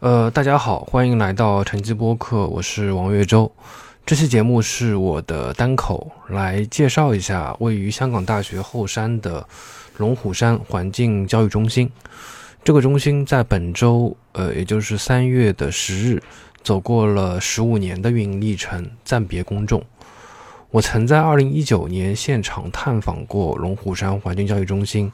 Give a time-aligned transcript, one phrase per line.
[0.00, 3.50] 呃，大家好，欢迎来到晨记播客，我是王月洲。
[4.06, 9.44] 这期节目是我的单口，来介绍一下位于香港大学后山的
[9.96, 11.90] 龙虎山环境教育中心。
[12.62, 16.22] 这个中心在本周，呃，也就是三月的十日，
[16.62, 19.82] 走过了十五年的运营历程，暂别公众。
[20.70, 25.10] 我曾在二零一九年现场探访过龙虎山环境教育中心。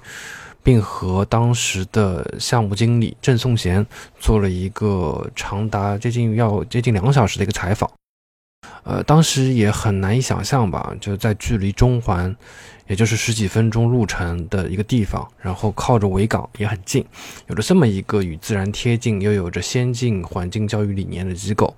[0.64, 3.86] 并和当时的项目经理郑颂贤
[4.18, 7.88] 做了一个长达接近要接近两小时的一个采访。
[8.82, 12.34] 呃，当时也很难以想象吧，就在距离中环，
[12.86, 17.04] 也就是十几分钟路程的一个地方，然后靠着维港也很近，
[17.46, 21.74] 有着这么一个与自然贴近又有着先进环境教育理念的机构。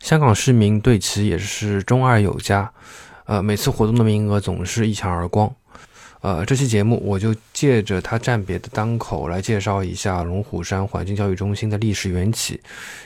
[0.00, 2.70] 香港市民对其也是钟爱有加，
[3.24, 5.54] 呃，每次活动的名额总是一抢而光。
[6.22, 12.60] 呃，这期节目我就借着他暂别的当口来介绍一下龙虎山环境教育中心的历史缘起，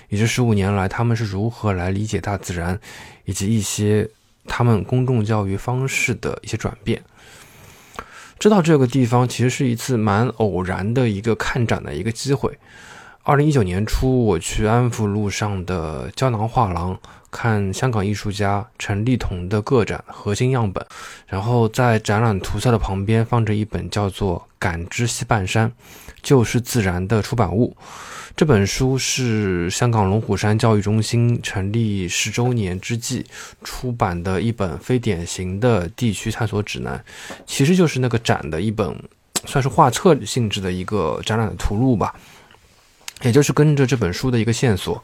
[0.09, 2.77] 以及十五年来他们是如何来理解大自然，
[3.25, 4.09] 以及一些
[4.47, 7.01] 他们公众教育方式的一些转变。
[8.41, 12.59] 知道这个地方其实是一次蛮偶然的一个看展的一个机会。
[13.23, 16.99] 二零一九年初，我去安福路上的胶囊画廊。
[17.35, 20.83] 看香港艺术家陈立彤的个展《核心样本》，
[21.27, 25.73] 然后在展览图册的旁边放着一本叫做《感知西半山：
[26.23, 27.77] 就是自然》的出版物。
[28.37, 33.27] 这本书是香港龙虎山教育中心成立十周年之际
[33.65, 37.05] 出版的一本非典型的地区探索指南，
[37.45, 38.97] 其实就是那个展的一本，
[39.45, 42.15] 算是画册性质的一个展览的图录吧。
[43.25, 45.03] 也就是跟着这本书的一个线索。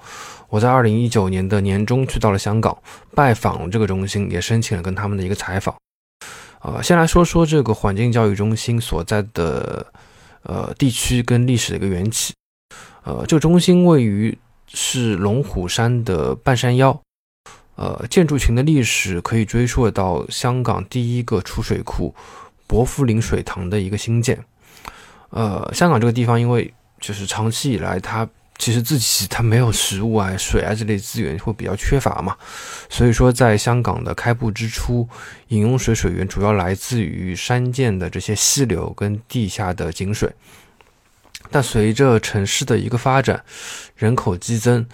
[0.48, 2.76] 我在二零一九年的年中去到了香港，
[3.14, 5.74] 拜访这个中心，也申请了跟他们的一个采访。
[6.62, 9.86] 呃，先来说说这个环境教育中心所在的
[10.42, 12.34] 呃地区跟历史的一个缘起。
[13.04, 14.36] 呃，这个中心位于
[14.68, 17.00] 是龙虎山的半山腰。
[17.76, 22.14] 呃，建筑群的历史可以追溯到香港第一个储水库
[22.66, 24.38] 薄扶林水塘的一个兴建。
[25.30, 28.28] 呃，香港这个地方因为就是长期以来它。
[28.58, 32.36] 其实自己它没有食物啊、水啊这类资源会比较缺乏嘛，
[32.90, 35.08] 所以说在香港的开埠之初，
[35.48, 40.30] 饮用水水源主要来自于山涧的这些溪流跟地下的井水。
[41.50, 43.42] 但随着城市的一个发展，
[43.96, 44.86] 人口激增，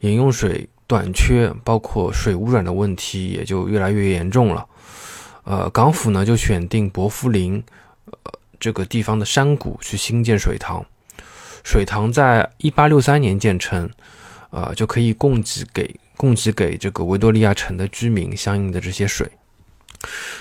[0.00, 4.66] 饮用水短缺，包括水污染的问题也就越来越严重了。
[5.44, 7.62] 呃，港府呢就选定伯夫林，
[8.06, 10.84] 呃这个地方的山谷去兴建水塘。
[11.62, 13.88] 水塘在一八六三年建成，
[14.50, 19.30] 呃，就可以供给给供给给这个维多利亚城的居民相应的这些水。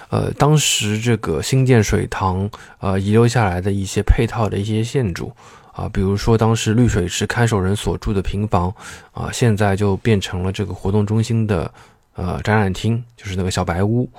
[0.10, 2.50] 呃，当时这个新建水塘，
[2.80, 5.32] 呃，遗留下来的一些配套的一些建筑，
[5.72, 8.74] 啊，比如说当时绿水池看守人所住的平房，
[9.14, 11.72] 啊，现在就变成了这个活动中心的
[12.16, 14.10] 呃展览厅，就是那个小白屋。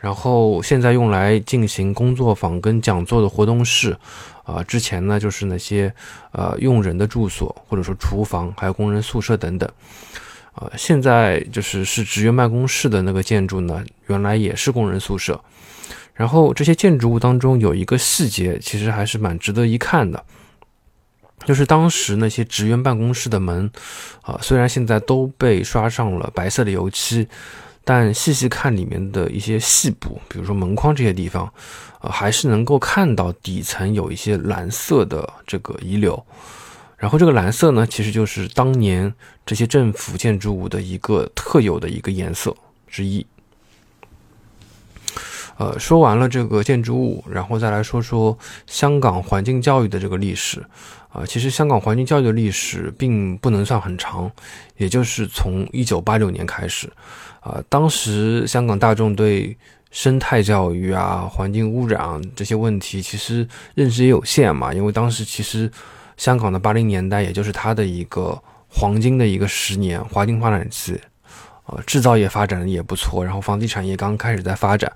[0.00, 3.96] 然后现在用来进行工作坊跟讲座的活动室。
[4.42, 5.94] 啊，之前呢就是那些
[6.32, 9.70] 呃用人的住所，或者说厨房，还有工人宿舍等等。
[10.54, 15.40] 呃，现在就是是职员办公室的那个建筑呢，原来也是工人宿舍。
[16.14, 20.24] 然后这些建筑物当中有一个细节，其实还是蛮值得一看的，
[21.44, 23.70] 就是当时那些职员办公室的门，
[24.22, 27.28] 啊，虽然现在都被刷上了白色的油漆。
[27.84, 31.52] 但细细看里面的一些细部，比如说门框这些地方，
[32.00, 36.24] 呃，还是能够看到底层有一些蓝色的这个遗留。
[36.96, 39.12] 然后这个蓝色呢，其实就是当年
[39.46, 42.54] 这些政府建筑物的一个特有的一个颜色
[42.86, 43.26] 之一。
[45.56, 50.64] 呃，说完了这个建筑物，然后再来说说香港环境教育的这个历史。
[51.12, 54.30] 啊，其实香港环境教育的历史并不能算很长，
[54.76, 56.90] 也就是从一九八六年开始。
[57.40, 59.56] 啊，当时香港大众对
[59.90, 65.68] 生态教育啊、环境污染这些问题其实认知也有限嘛，因为当时其实
[66.16, 71.00] 香港的八零年代也就是它的一个黄金的一个十年黄金发展期，
[71.64, 74.92] 呃，制造业发展的也不错，然后房地产业刚开始在发展，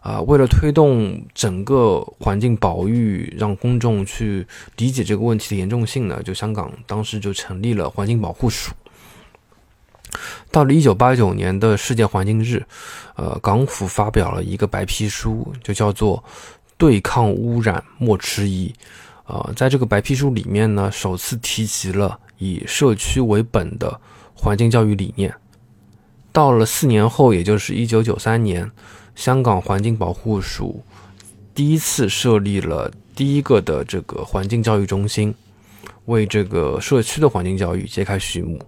[0.00, 8.72] 啊，为了推动整个环境保育，让公众去理解这个问题的严重性呢，就香港当时就成立了环境保护署。
[10.50, 12.64] 到了一九八九年的世界环境日，
[13.14, 16.18] 呃，港府发表了一个白皮书，就叫做
[16.76, 18.68] 《对抗污染莫迟疑》。
[19.26, 24.00] 呃，在这个白皮书里面呢，首次提及了以社区为本的
[24.34, 25.32] 环境教育理念。
[26.32, 28.68] 到了四年后，也就是一九九三年，
[29.20, 30.82] 香港环境保护署
[31.54, 35.34] 第一次设立了第一个的这个环境教育中心。
[36.06, 38.58] 为这个社区的环境教育揭开序幕。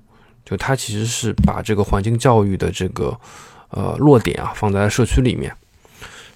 [0.45, 3.19] 就它其实是把这个环境教育的这个
[3.71, 5.51] 呃落点啊放在社区里面。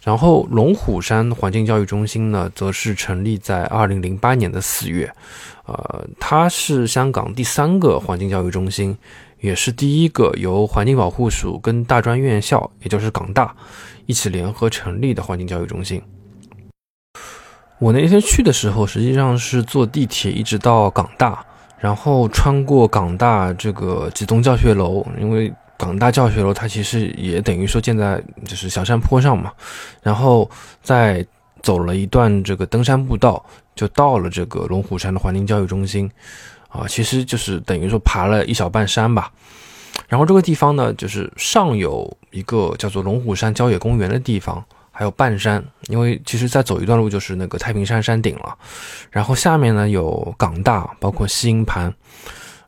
[0.02, 5.12] 然后龙虎山环境教育中心呢，则是成立在二零零八年的四月。
[5.66, 8.96] 呃，它是香港第三个环境教育中心，
[9.40, 13.54] 也是第一个由环境保护署跟大专院校，也就是港大
[14.06, 16.02] 一起联合成立的环境教育中心。
[17.78, 21.44] 我那天去的时候，实际上是坐地铁一直到港大，
[21.78, 29.52] 然后穿过港大这个几栋教学楼，因为港大教学楼它其实也等于说建在就是小山坡上嘛，
[30.02, 30.50] 然后
[30.82, 31.26] 再
[31.62, 33.44] 走了一段这个登山步道。
[33.76, 36.10] 就到了这个龙虎山的环境教育中心，
[36.68, 39.32] 啊，其实就是等于说爬了一小半山吧。
[40.08, 48.56] 然后这个地方呢，就是上有一个叫做龙虎山郊野公园的地方，还有半山，因为其实再走一段路就是那个太平山山顶了。
[49.10, 51.92] 然后下面呢有港大，包括西营盘，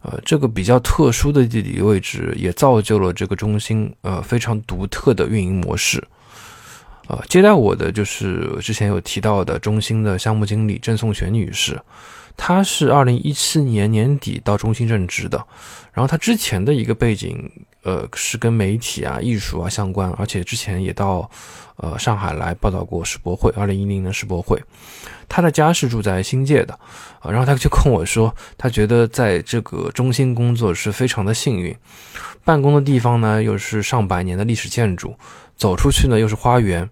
[0.00, 6.02] 呃，这个比较特殊的地理位置也造就了这个中心呃非常独特的运营模式。
[7.08, 11.80] 呃，接待我的就是之前有提到的中心的项目经理郑颂璇女士，
[12.40, 15.44] 他是二零一七年年底到中心任职的，
[15.92, 17.50] 然后他之前的一个背景，
[17.82, 21.28] 呃，是跟媒体啊、艺术啊相关，而且之前也到
[21.76, 24.58] 呃上海来报道过世博会，二零一零年世博会。
[25.28, 26.72] 他的家是住在新界的，
[27.20, 31.76] 啊，然后他就跟我说，他觉得在这个中心工作是非常的幸运，
[32.44, 35.14] 办公的地方呢又是上百年的历史建筑。
[35.56, 36.88] 走出去呢，又是花园。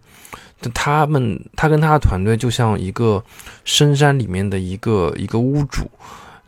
[0.74, 3.22] 他们，他跟他的团队就像一个
[3.64, 5.90] 深山里面的一个一个屋主，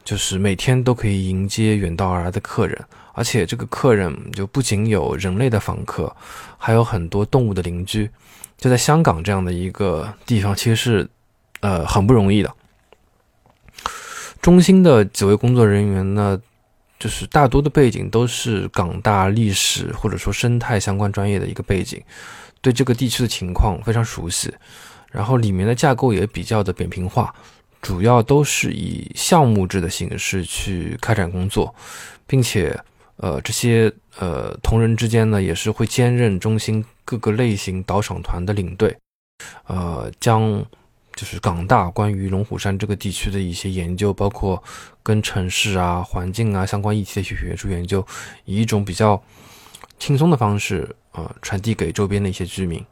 [0.04, 2.78] 就是每天都可以迎接远道而来的客人，
[3.12, 6.14] 而且这个客人就不仅有人类的访客，
[6.56, 8.10] 还有很多动物的邻居。
[8.56, 11.08] 就在香港这样的一个地方，其实是
[11.60, 12.52] 呃很不容易的。
[14.40, 16.40] 中心的几位工作人员呢？
[16.98, 22.02] 就是大多的背景都是港大历史或者说生态相关专业的一个背景，
[22.68, 24.52] 对这个地区的情况非常熟悉，
[25.10, 27.34] 然后里面的架构也比较的扁平化，
[27.80, 31.74] 主要都是以项目制的形式去开展工作，
[32.26, 32.78] 并且
[33.16, 38.94] 呃这些呃同仁之间呢也是会兼任中心各个类型导赏团的领队，
[39.66, 40.62] 呃将。
[41.16, 44.62] 就是港大关于龙虎山这个地区的一些研究，包括
[45.02, 48.06] 跟城市啊、环境啊相关议题的一些学术研究，
[48.44, 49.20] 以一种比较
[49.98, 52.84] 轻松的方式，呃，传递给周边的一些居民。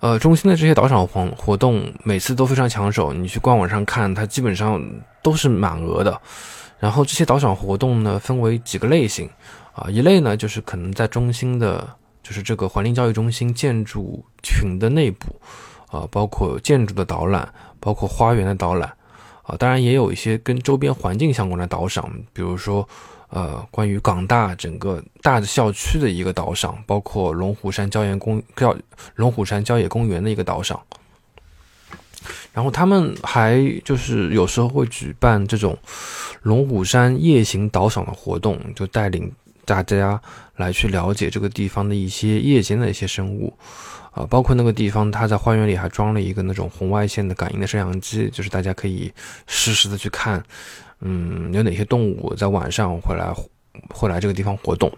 [0.00, 4.82] 呃，中心的这些导赏活活动每次都非常抢手，你去官网上看，它基本上
[5.22, 6.20] 都是满额的。
[6.78, 9.28] 然后这些导赏活动呢，分为几个类型，
[9.72, 15.40] 啊，一类呢就是可能在中心的，就是这个环境教育中心建筑群的内部。
[15.92, 17.46] 啊，包括建筑的导览，
[17.78, 18.90] 包括花园的导览，
[19.42, 22.88] 啊，当然也有一些跟周边环境相关的导赏，比如说，
[23.34, 28.76] 呃，关于港大整个大的校区的一个导赏，包括龙虎山郊野公郊
[29.14, 30.78] 龙虎山郊野公园的一个导赏。
[32.52, 35.78] 然后他们还就是有时候会举办这种
[36.42, 39.32] 龙虎山夜行导赏的活动，就带领
[39.64, 40.20] 大家
[40.56, 43.56] 来去了解这个地方的一些夜间的一些生物。
[44.10, 49.10] 啊，包括那个地方，它在花园里还装了一个那种红外线的感应的摄像机，就是大家可以
[49.46, 50.44] 实时的去看，
[51.02, 53.32] 嗯，有哪些动物在晚上会来
[53.90, 54.90] 会来这个地方活动。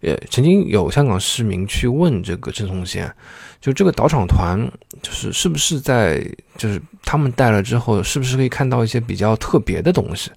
[0.00, 3.12] 也曾经有香港市民去问这个郑松贤，
[3.60, 4.58] 就这个导赏团，
[5.02, 6.24] 就是是不是在，
[6.56, 10.30] 就是他们带了之后，是不是可以看到一些比较特别的东西？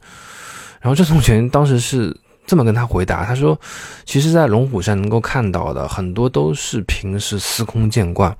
[0.82, 2.16] 然后郑松贤当时是。
[2.48, 3.58] 这么跟他回答，他说
[4.04, 8.36] ：“其实，在龙虎山能够看到的很多都是平时司空见惯，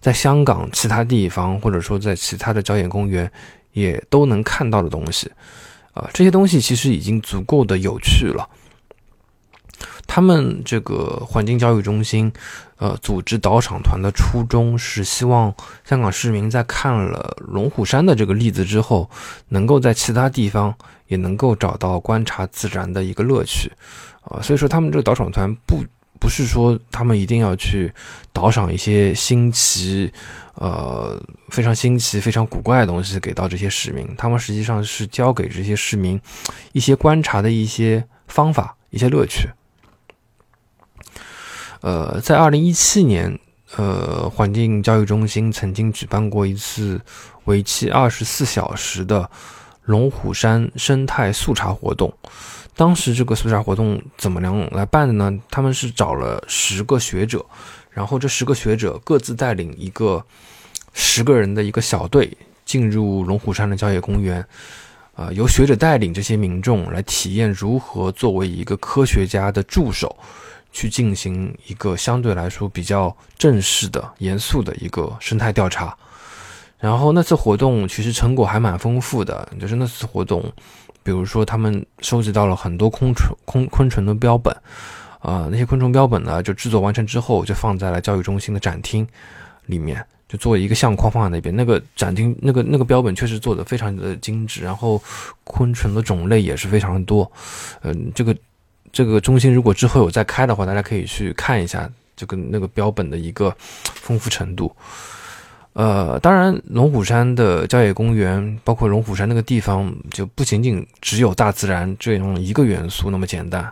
[0.00, 3.30] 在香港其他地方或者说在其他的郊野公园
[3.74, 5.30] 也都能看到的东西，
[5.92, 8.48] 啊，这些东西其实已经足够的有趣了。
[10.06, 12.32] 他们这个环境教育中心，
[12.78, 15.54] 呃，组织导赏团的初衷是希望
[15.84, 19.10] 香港市民在看了龙虎山的这个例子之后，
[19.48, 20.74] 能够在其他地方。”
[21.06, 23.70] 也能够找到观察自然的一个乐趣，
[24.22, 25.84] 啊，所以说他们这个导赏团不
[26.18, 27.92] 不是说他们一定要去
[28.32, 30.12] 导赏一些新奇，
[30.54, 36.20] 呃，非常新奇、非常古怪的东西给到这些市民，他们实际上是教给这些市民
[36.72, 39.48] 一些观察的一些方法、一些乐趣。
[41.80, 43.38] 呃，在二零一七年，
[43.76, 47.00] 呃，环境教育中心曾经举办过一次
[47.44, 49.30] 为期二十四小时的。
[49.84, 52.12] 龙虎山生态速查活动，
[52.74, 55.38] 当时这个速查活动怎么样来办的呢？
[55.50, 57.44] 他们是找了十个学者，
[57.90, 60.24] 然后这十个学者各自带领一个
[60.92, 64.44] 十个人的一个小队进入龙虎山的郊野公园，
[65.14, 70.16] 啊，由学者带领这些民众来体验如何作为一个科学家的助手，
[70.72, 75.94] 去进行一个相对来说比较正式的、严肃的一个生态调查。
[76.84, 80.44] 然后那次活动其实成果还蛮丰富的，就是那次活动，
[81.02, 84.54] 比如说他们收集到了很多昆虫、昆昆虫的标本，
[85.20, 89.08] 啊，那些昆虫标本呢，就制作完成之后就放在了教育中心的展厅
[89.64, 90.04] 里面。
[90.28, 95.00] 就做一个相框放在那边，那个展厅那个那个标本确实做的非常的精致，然后
[95.44, 97.30] 昆虫的种类也是非常的多。
[97.82, 98.36] 嗯，这个
[98.92, 103.54] 这个中心如果之后有再开的话，大家可以去看一下这个那个标本的一个
[103.94, 104.74] 丰富程度。
[105.74, 113.70] 呃，当然龙虎山的郊野公园，包括龙虎山那个地方，就不仅仅只有大自然这样一个元素那么简单。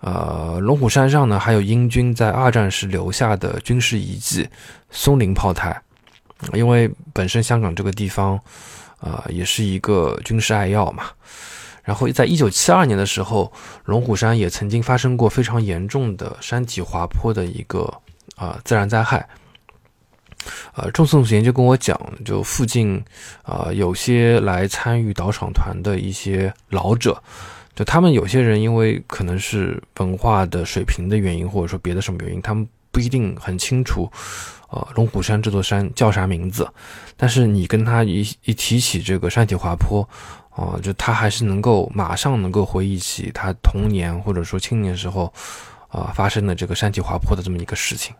[0.00, 4.48] 呃，龙虎山上呢，还有英军在二战时留下的军事遗迹——
[4.90, 5.80] 松林炮台。
[6.54, 8.36] 因为本身香港这个地方，
[8.98, 11.04] 啊，也是一个军事爱要嘛。
[11.84, 13.52] 然后，在一九七二年的时候，
[13.84, 17.92] 龙虎山也曾经发生过非常严重的山体滑坡的一个
[18.34, 19.24] 啊自然灾害。
[20.74, 23.02] 呃，众颂贤就跟我讲，就附近
[23.42, 27.22] 啊有些来参与导赏团的一些老者。
[27.74, 34.10] 就他们有些人，因为可能是文化的水平的原因，或者说别的什么原因，他们不一定很清楚，
[34.68, 36.68] 呃，龙虎山这座山叫啥名字。
[37.16, 40.06] 但是你跟他一一提起这个山体滑坡，
[40.50, 45.32] 啊，就他还是能够马上能够回忆起他童年或者说青年时候，
[45.88, 48.14] 啊，发生的这个山体滑坡的这么一个事情。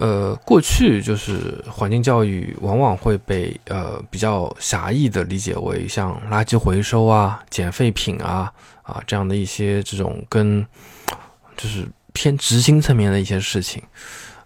[0.00, 8.50] 呃，过去就是环境教育往往会被呃比较狭义的理解为像垃圾回收啊、捡废品啊
[8.82, 10.66] 啊这样的一些这种跟
[11.54, 13.82] 就是偏执行层面的一些事情。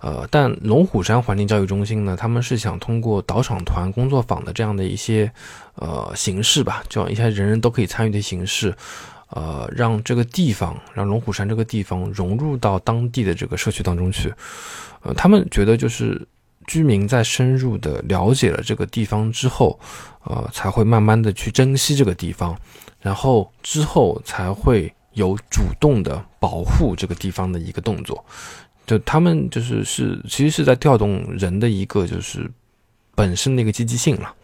[0.01, 5.33] 呃，但龙虎山环境教育中心呢，他们是想通过导赏团、工作坊的这样的一些
[5.77, 8.75] 呃形式吧，这样一些人人都可以参与的形式，
[9.31, 14.33] 呃，让这个地方，让龙虎山这个地方融入到当地的这个社区当中去。
[15.03, 16.27] 呃，他们觉得就是
[16.67, 19.79] 居民在深入的了解了这个地方之后，
[20.25, 22.57] 呃，才会慢慢的去珍惜这个地方，
[23.01, 28.25] 然后之后才会有主动的保护这个地方的一个动作。
[28.87, 32.51] 就他们就是是其实是在调动人的一个就是
[33.15, 34.35] 本身的一个积极性了。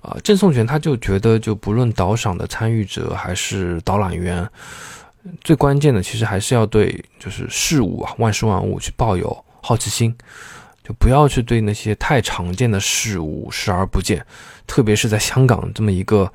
[0.00, 4.48] 啊，郑颂权他就觉得就不论导赏的参与者还是导览员，
[5.42, 9.44] 最关键的其实还是要对就是事物啊万事万物去抱有。
[9.60, 10.16] 好奇心，
[10.84, 14.24] 就不要去对那些太常见的事物视而不见，
[14.66, 16.32] 特别是在香港这么一个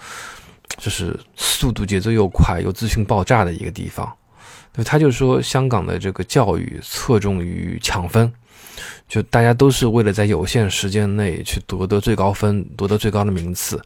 [0.77, 4.13] 就是速度节奏又快又资讯爆炸的一个地方。
[4.73, 8.33] 对他就说，香港的这个教育侧重于抢分，
[9.07, 13.79] 就大家都是为了在有限时间内去夺得最高分、夺得最高的名次，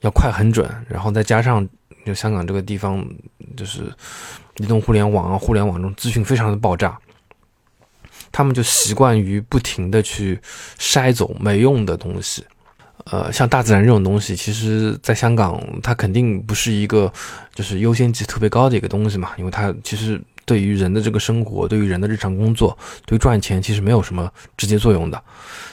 [0.00, 1.66] 要快很准，然后再加上
[2.04, 3.06] 就香港这个地方
[3.56, 3.84] 就是
[4.56, 6.98] 移动互联网啊，互联网中资讯非常的爆炸。
[8.32, 10.40] 他们就习惯于不停的去
[10.76, 12.44] 筛走没用的东西，
[13.04, 17.12] 呃，像大自然这种东西，其实在香港它肯定不是一个
[17.54, 25.22] 就是优先级特别高的一个东西嘛，因为它其实对于人的这个生活，对于人的日常工作，对赚钱其实没有什么直接作用的。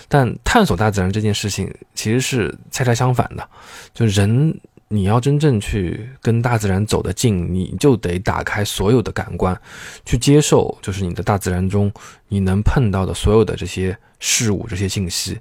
[0.07, 3.47] 但探索大自然这件事情其实是恰恰相反的，
[3.93, 4.59] 就人。
[4.93, 9.57] 你要真正去跟大自然走得近，你就得打开所有的感官，
[10.03, 11.89] 去接受，就是你的大自然中
[12.27, 15.39] 你能碰到的所有的这些事物、这些信息。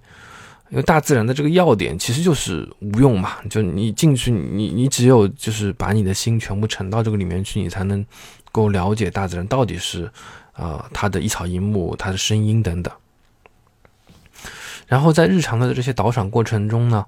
[0.70, 8.04] 因为大自然的这个要点其实就是无用嘛，就你进去，你你只有就是把你的心全部沉到这个里面去，你才能
[8.50, 10.10] 够了解大自然到底是
[10.52, 12.94] 啊它的一草一木、它的声音等等。
[14.86, 17.04] 然后在日常的这些导赏过程中呢。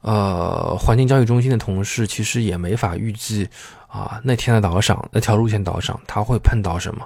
[0.00, 3.48] 呃，环境教育中心的同事其实也没法预计
[3.88, 7.04] 啊，那天的导赏那条路线导赏他会碰到什么。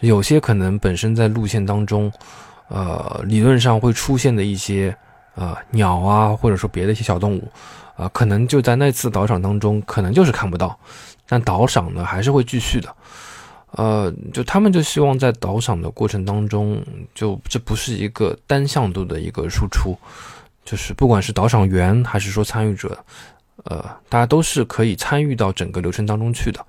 [0.00, 2.12] 有些可能本身在路线当中，
[2.68, 4.94] 呃，理论上会出现的一些
[5.38, 7.48] 呃鸟啊，或者说别的一些小动物，
[7.96, 10.76] 啊，可能就在那次导赏当中，可能就是看不到。
[11.28, 12.94] 但导赏呢还是会继续的。
[13.72, 16.82] 呃，就他们就希望在导赏的过程当中，
[17.14, 19.96] 就这不是一个单向度的一个输出。
[20.64, 22.98] 就是不管是导赏员还是说参与者，
[23.64, 26.64] 呃，大家都是可以参与到整个流程当中去的。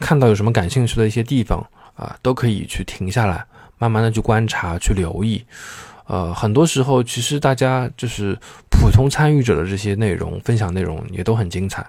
[0.00, 1.64] 看到有什么感兴趣的一些地方
[1.94, 3.44] 啊，都可以去停下来，
[3.78, 5.44] 慢慢的去观察、去留意。
[6.06, 8.38] 呃，很多时候其实大家就是
[8.70, 11.86] 普通参与者的这些内容分享内容也都很精彩。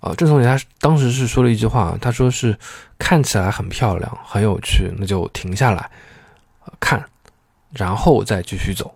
[0.00, 2.58] 呃，郑总理他当时是说了一句话，他说是
[2.98, 5.90] 看起来很漂亮、很有趣，那就停下来
[6.80, 7.04] 看，
[7.72, 8.94] 然后再继续走。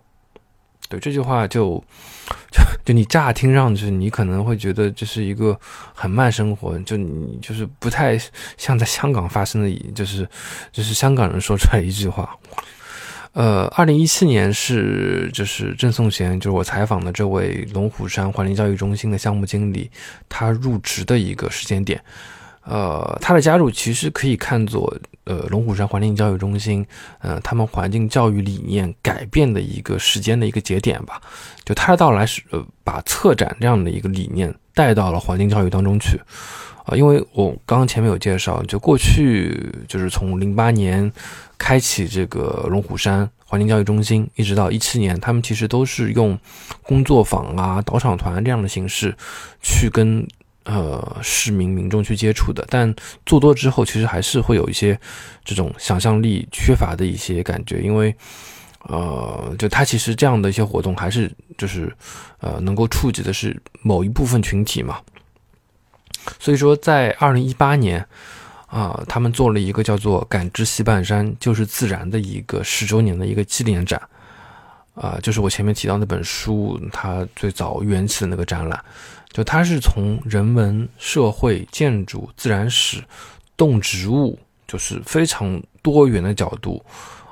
[0.89, 1.83] 对这句话就
[2.51, 5.59] 就 就你乍听上去，你可能会觉得这是一个
[5.93, 8.19] 很慢生活，就你就是不太
[8.57, 10.27] 像在香港发生的，就是
[10.71, 12.37] 就是香港人说出来一句话。
[13.35, 19.91] 呃，二零一七年是就是郑颂贤，就是我采访的这位龙虎山环境教育中心的项目经理，
[20.29, 22.01] 他入职的一个时间点。
[22.63, 26.83] 呃，他的加入其实可以看作呃龙虎山环境教育中心，
[27.19, 31.21] 呃，他们环境教育理念改变的一个时间的一个节点吧。
[31.65, 36.17] 就他的到来是呃把策展这样的一个理念带到了环境教育当中去。
[36.85, 41.11] 啊，因为我刚刚前面有介绍，就过去就是从零八年
[41.57, 46.37] 开启这个龙虎山环境教育中心，一直到一七年，他们其实都是用
[46.83, 49.15] 工作坊啊、导赏团这样的形式
[49.63, 50.27] 去跟
[50.65, 52.63] 呃市民民众去接触的。
[52.69, 52.93] 但
[53.25, 54.99] 做多之后，其实还是会有一些
[55.43, 58.15] 这种想象力缺乏的一些感觉，因为
[58.87, 61.91] 呃，就他其实这样的一些活动，还是就是
[62.41, 64.99] 呃能够触及的是某一部分群体嘛。
[66.39, 68.05] 所以说，在二零一八年，
[68.67, 74.01] 啊，他们做了一个叫做“感知西半山就是自然”的一个十周年的一个纪念展，
[74.95, 78.83] 啊，就是我前面提到那本书它最早缘起的那个展览，
[79.31, 83.03] 就它是从人文、社会、建筑、自然史、
[83.55, 86.83] 动植物，就是非常多元的角度，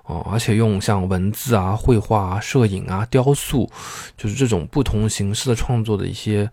[0.06, 3.70] 哦，而且用像文字啊、绘画啊、摄影啊、雕塑，
[4.16, 6.50] 就是这种不同形式的创作的一些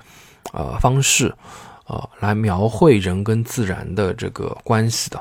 [0.52, 1.32] 呃方式。
[1.90, 5.20] 呃，来描绘人跟自然的这个关系的，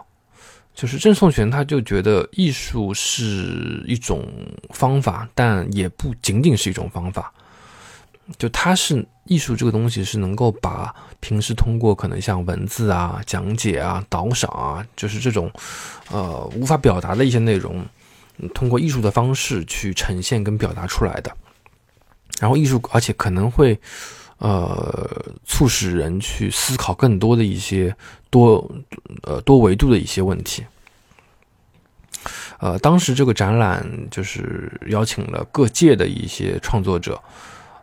[0.76, 4.32] 就是郑颂玄他就觉得艺术是一种
[4.70, 7.34] 方法，但也不仅仅是一种方法。
[8.38, 15.52] 就他是艺术这个东西是能够把平时通过可能像文字啊、讲解啊、导赏啊，就是这种
[16.12, 17.84] 呃无法表达的一些内容，
[18.54, 21.36] 通过艺术的方式去呈现跟表达出来的。
[22.40, 23.80] 然后艺术，而且可能会。
[24.40, 27.94] 呃，促使人去思考更多的一些
[28.30, 28.72] 多
[29.24, 30.66] 呃多维度的一些问题。
[32.60, 37.22] 呃，当时这个展览就是邀请了各界的一些创作者，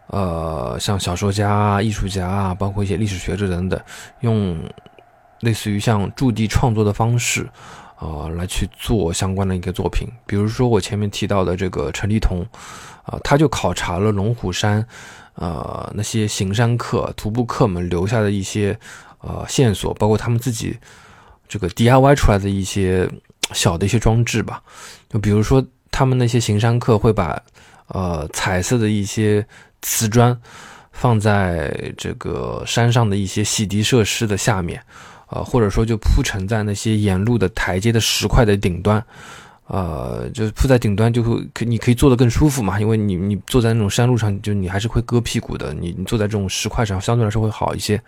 [0.07, 3.79] 呃，像小说家、艺术家啊，包括一些历史学者等等，
[4.21, 4.59] 用
[5.41, 7.47] 类似于像驻地创作的方式，
[7.97, 10.09] 啊，来去做相关的一个作品。
[10.27, 12.47] 比如说我前面提到的这个陈立彤，
[13.05, 14.87] 啊，他就考察了龙虎山。
[15.37, 18.79] 呃，那些行山客、徒步客们留下的一些
[19.21, 20.77] 呃线索，包括他们自己
[21.47, 23.09] 这个 DIY 出来的一些
[23.53, 24.63] 小的一些装置吧。
[25.11, 27.41] 就比如说，他们那些行山客会把
[27.89, 29.47] 呃彩色的一些
[29.83, 30.37] 瓷砖
[30.91, 34.83] 放在这个山上的一些洗涤设施的下面，
[35.29, 39.05] 呃，或者说就铺陈在那些沿路的台阶的石块的顶端。
[39.67, 45.75] 呃，就是铺在顶端就会可，你可以坐得更舒服嘛，因为你你坐在那种山路上，就你还是会割屁股的。
[45.75, 48.01] 你你坐在这种石块上，相对来说会好一些。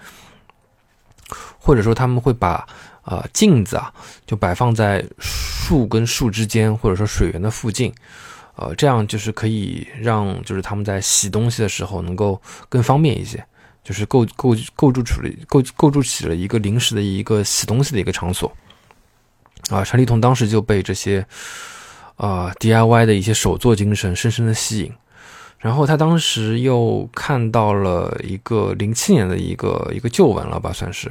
[1.58, 2.66] 或者说他们会把
[3.02, 3.92] 呃镜子啊，
[4.24, 7.92] 就摆放在树跟树之间，或者说水源的附近，
[8.54, 13.44] 呃，这样就是可以让就是他们在洗东西的时候能够更方便一些，
[13.84, 18.50] 就是构构构筑出了构构筑起了一个临时的一个洗东西的一个场所。
[19.70, 21.26] 啊，陈立彤当时就被这些，
[22.16, 24.92] 呃，DIY 的一些手作精神深深的吸引，
[25.58, 31.10] 然后他当时又看到了一个零七年的一个一个旧闻了吧，算是，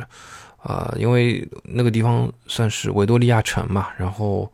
[0.63, 4.51] 呃，因为那个地方算是维多利亚城嘛，然后，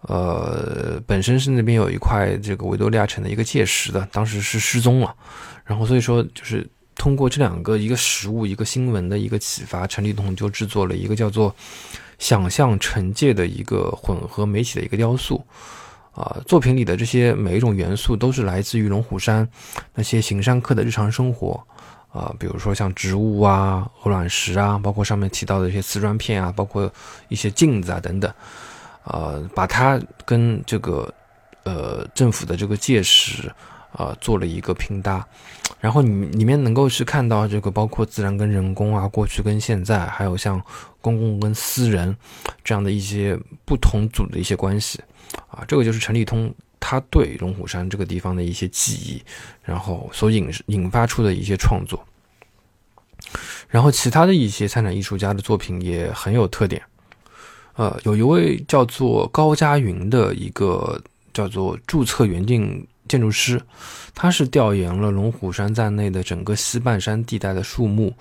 [0.00, 5.14] 呃，本身是那边有一块这个维多利亚城的一个界石的，当时是失踪了，
[5.64, 11.54] 然后所以说就是通过这两个一个实物一个新闻的一个启发，陈立彤就制作了一个叫做。
[12.18, 15.44] 想象惩戒的一个混合媒体的一个雕塑，
[16.12, 19.48] 啊，作品里的这些每一种元素都是来自于龙虎山
[19.94, 21.62] 那些行山客的日常生活，
[22.12, 26.90] 啊，比如说像植物啊、鹅卵石啊，包括上面提到的一些瓷砖片啊，包括
[27.28, 28.32] 一些镜子啊等等，
[29.04, 31.12] 呃，把它跟这个
[31.64, 33.52] 呃政府的这个界石。
[33.98, 35.26] 呃，做了一个拼搭，
[35.78, 40.60] 然后你里面能够去看到这个包括自然跟人工啊，过去跟现在，还有像
[41.02, 42.16] 公共跟私人
[42.64, 44.98] 这样的一些不同组的一些关系
[45.48, 49.22] 啊，这个就是陈立通他对龙虎山这个地方的一些记忆，
[49.62, 52.02] 然后所引引发出的一些创作。
[53.68, 56.82] 然后其他的一些参展艺术家的作品也很有特点，
[57.74, 61.00] 呃，有一位叫做高佳云的一个
[61.34, 62.84] 叫做注册原定。
[63.08, 63.60] 建筑师，
[64.14, 68.12] 他是调研了龙虎山在内的整个西半山地带的树木，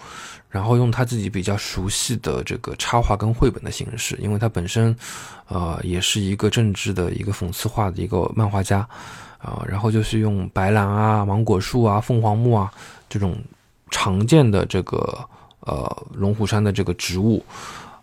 [0.49, 4.95] 然后用他自己比较熟悉的这个插画跟绘本的形式，因为他本身，
[5.47, 8.79] 呃，也是一个政治的一个讽刺画的一个漫画家，
[9.39, 12.71] 啊，然后就是用白兰啊、芒果树啊、凤凰木啊
[13.09, 13.37] 这种
[13.89, 15.17] 常见的这个
[15.61, 17.43] 呃龙虎山的这个植物，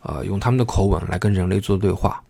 [0.03, 2.23] 呃，用他们的口吻来跟人类做对话。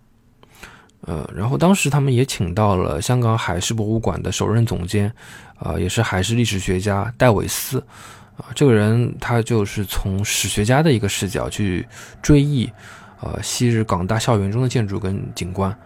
[1.05, 5.13] 呃，然后当时他们也请到了香港海事博物馆的首任总监，
[5.59, 7.85] 呃，也是海事历史学家戴维斯，
[8.37, 11.85] 啊，这个人他就是从史学家的一个视角去
[12.23, 12.71] 追忆，
[13.21, 15.77] 呃，昔日港大校园中的建筑跟景观，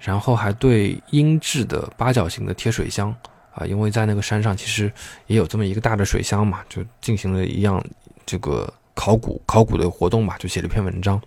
[0.00, 3.14] 然后还对英制的八角形的贴水箱，
[3.54, 4.92] 啊，因为在那个山上其实
[5.28, 7.80] 也有这么一个大的水箱嘛，就进行了一样
[8.26, 11.22] 这个考古考古的活动吧，就写了一篇文章，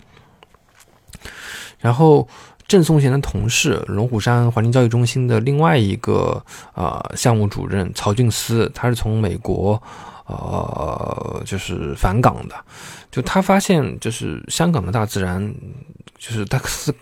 [1.79, 2.27] 然后。
[2.67, 9.82] 郑松贤的同事，龙虎山环境教育中心的另外一个呃项目主任曹俊思，他是从美国
[10.25, 12.56] 呃就是返港的，
[13.10, 15.53] 就他发现就是香港的大自然，
[16.17, 16.93] 就是他是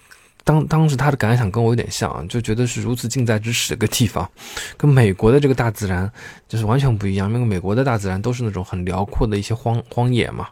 [0.44, 4.30] 当当时他的感想跟我有点像，就觉得是如此近在咫尺的一个地方，
[4.78, 6.12] 跟美国的这个大自然
[6.48, 10.48] 就是完全不一样，因为美国的大自然都是那种很辽阔的一些荒荒野嘛。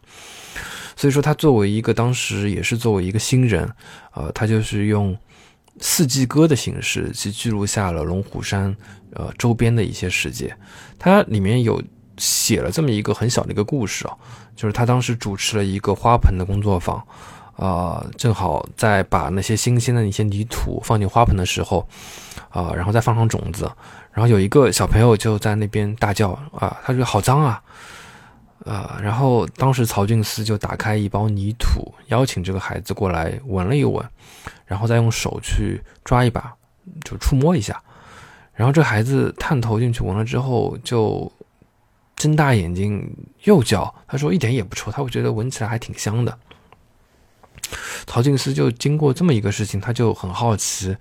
[0.95, 3.69] 所以说，他作为一个当时也是作为一个新人，
[4.13, 5.17] 呃，他就是用
[5.79, 8.75] 四季歌的形式去记录下了龙虎山
[9.13, 10.55] 呃周边的一些世界。
[10.99, 11.81] 他里面有
[12.17, 14.15] 写了这么一个很小的一个故事啊，
[14.55, 17.03] 就是他当时主持了一个花盆的工作坊，
[17.55, 21.87] 啊，正好在把那些新鲜的一些泥土放进花盆的时候，
[22.49, 23.69] 啊，然后再放上种子，
[24.11, 27.61] 然后有一个小朋友就在那边大叫啊，他说好脏啊。
[28.65, 34.03] 呃，然后当时曹俊思就打开一包泥土，邀请这个孩子过来闻了一闻，
[34.65, 36.53] 然后再用手去抓一把，
[37.03, 37.81] 就触摸一下。
[38.53, 41.31] 然后这孩子探头进去闻了之后，就
[42.15, 46.37] 睁大眼睛又叫，他说一点也不臭，他会觉得闻起来还挺香的。
[48.05, 50.95] 曹俊思就经过这么一个事情，他就很好奇。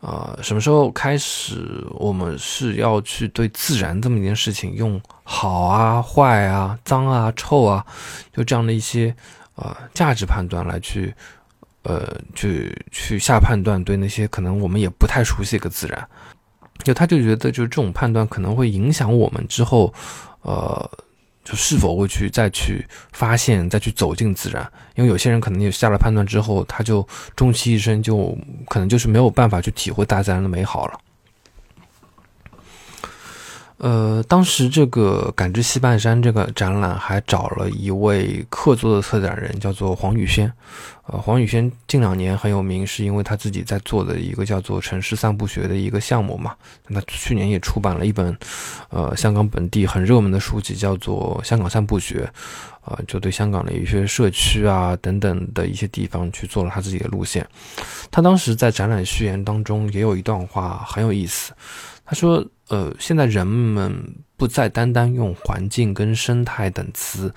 [0.00, 7.84] 呃，什么时候开始，我们是要去对自然这么一件事情用好啊、坏啊、脏啊、臭啊，
[8.32, 9.12] 就这样的一些
[9.56, 11.12] 呃价值判断来去
[11.82, 16.08] 呃去去下判断，对那些可能我们也不太熟悉一个自然，
[16.84, 19.92] 就他就觉得就是这种判断可能会影响我们之后
[20.42, 20.88] 呃。
[21.48, 24.68] 就是否会去再去发现，再去走进自然？
[24.96, 28.36] 因为有些人可能也下了判断之后，他就终其一生就
[28.66, 30.98] 可能就是没有办法去体会大自然的美好了。
[33.78, 40.50] 呃，当时这个感知西半山这个展览还找了一位客座的策展人，叫做黄宇轩。
[41.06, 46.54] 呃，黄宇轩近两年很有名，是因为他自己在做的一个叫做“城市散步学”的一个项目嘛。
[46.88, 48.34] 那去年也出版了一本，
[48.88, 52.24] 呃，香港本地很热门的书籍，叫做《香港散步学》。
[52.86, 57.46] 呃，就对香港的一些社区啊等等的一些地方去做了他自己的路线。
[58.10, 61.52] 他当时在展览序言当中也有一段话很有意思，
[62.06, 62.42] 他说。
[62.68, 67.32] 呃，现在人们不再单单用环境跟生态等词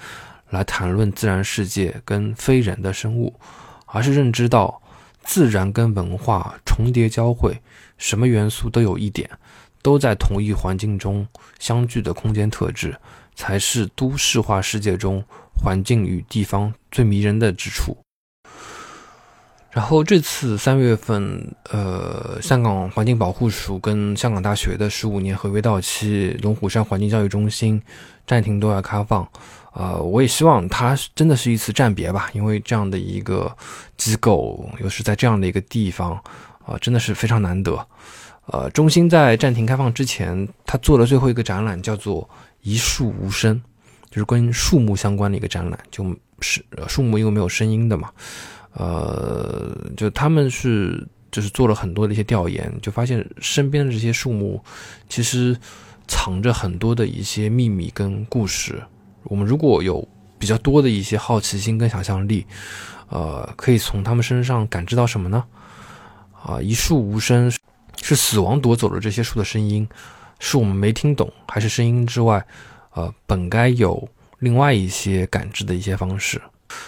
[0.49, 3.39] 来谈论自然世界跟非人的生物，
[3.85, 4.81] 而是认知到
[5.21, 7.61] 自然跟文化重叠交汇，
[7.97, 9.29] 什么元素都有一点，
[9.83, 11.27] 都在同一环境中
[11.59, 12.97] 相聚的空间特质，
[13.35, 17.95] 才是都市化世界中环境与地方最迷人的之处。
[19.71, 27.79] 然后这次三月份，呃，香港环境保护署跟香港大学的十五年合约到期，龙虎山环境教育中心
[28.25, 29.27] 暂停对外开放。
[29.73, 33.55] 呃，我也希望它真的是一次暂别吧，因为这样的一个
[33.95, 36.13] 机构，又是在这样的一个地方，
[36.65, 37.88] 啊，真的是非常难得。
[38.47, 42.27] 呃，中心在暂停开放之前，他做了最后一个展览，叫做
[42.63, 43.62] “一树无声”，
[44.10, 46.03] 就是跟树木相关的一个展览，就
[46.41, 48.10] 是树木因为没有声音的嘛。
[48.73, 54.63] 呃，就他们是就是做了很多的一些调研，就发现身边的这些树木
[55.08, 55.58] 其实
[56.08, 58.82] 藏着很多的一些秘密跟故事。
[59.23, 62.45] 我们如果有比较多的一些好奇心跟想象力，
[63.10, 65.43] 呃，可以从他们身上感知到什么呢？
[66.41, 67.51] 啊，一树无声，
[68.01, 69.88] 是死亡夺走了这些树的声音，
[70.39, 72.45] 是我们没听懂，还是声音之外，
[72.93, 74.08] 呃，本该有
[74.39, 76.41] 另外一些感知的一些方式？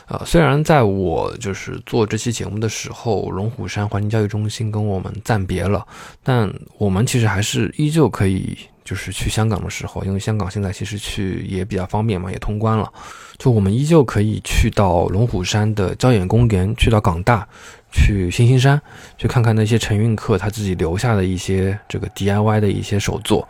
[0.07, 5.85] 呃，虽然在我就是做这期节目的时候，龙虎山环境教育中心跟我们暂别了，
[6.23, 12.91] 但我们其实还是依旧可以，就是去香港的时候，因为香港现在其实去也比较方便嘛，也通关了，
[13.37, 17.47] 就我们依旧可以去到龙虎山的郊野公园，去到港大，
[17.91, 18.81] 去新兴山，
[19.17, 23.47] 去看看那些陈运客他自己留下的一些这个 DIY 的一些手作，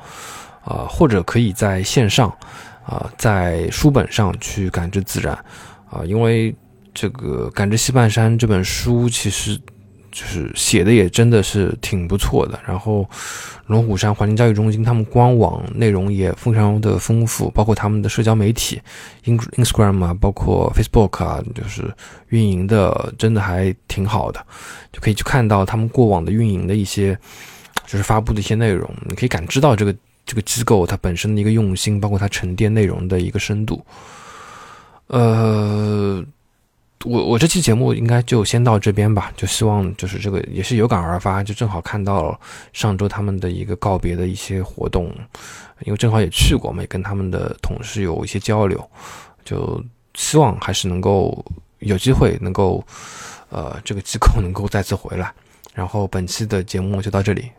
[0.64, 2.30] 啊，或者可以在线上，
[2.86, 5.38] 啊，在书本上去感知自然，
[5.92, 6.56] 啊，因为
[6.94, 9.60] 这个《感知西半山》这本书其实。
[10.14, 13.10] 就是写的也真的是挺不错的，然后
[13.68, 18.82] 龙虎山环境教育中心他们官网内容也非常的丰富，包括他们的社交媒体
[19.24, 21.90] ，Instagram 啊，包括 Facebook 啊，就是
[22.28, 24.46] 运营的真的还挺好的，
[24.92, 27.18] 就可以去看到他们过往的运营的一些，
[27.86, 33.82] 就是发布的一些内容，你可以感知到这个这个机构它本身的一个用心，包括它沉淀内容的一个深度，
[35.12, 36.26] 呃。
[37.04, 42.40] 我我这期节目应该就先到这边吧，就希望就是这个也是有感而发，就正好看到
[42.74, 45.12] 上周他们的一个告别的一些活动，
[45.80, 48.88] 因为正好也去过嘛，也跟他们的同事有一些交流，
[49.44, 51.44] 就希望还是能够
[51.80, 52.86] 有机会能够，
[53.50, 55.34] 呃，这个机构能够再次回来。
[55.74, 57.50] 然后本期的节目就到这里，